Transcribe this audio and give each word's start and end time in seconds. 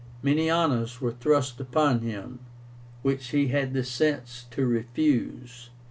Many 0.23 0.49
honors 0.49 0.99
were 0.99 1.11
thrust 1.11 1.59
upon 1.59 1.99
him, 1.99 2.39
which 3.03 3.27
he 3.27 3.49
had 3.49 3.73
the 3.75 3.83
sense 3.83 4.47
to 4.49 4.65
refuse. 4.65 5.69